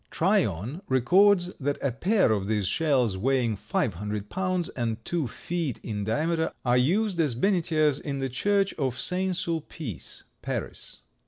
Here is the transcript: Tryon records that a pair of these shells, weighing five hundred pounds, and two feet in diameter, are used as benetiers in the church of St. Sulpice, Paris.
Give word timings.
Tryon 0.09 0.81
records 0.89 1.51
that 1.59 1.77
a 1.79 1.91
pair 1.91 2.31
of 2.31 2.47
these 2.47 2.65
shells, 2.67 3.17
weighing 3.17 3.55
five 3.55 3.93
hundred 3.93 4.31
pounds, 4.31 4.67
and 4.69 4.97
two 5.05 5.27
feet 5.27 5.79
in 5.83 6.03
diameter, 6.05 6.51
are 6.65 6.75
used 6.77 7.19
as 7.19 7.35
benetiers 7.35 7.99
in 7.99 8.17
the 8.17 8.27
church 8.27 8.73
of 8.79 8.97
St. 8.99 9.35
Sulpice, 9.35 10.23
Paris. 10.41 11.01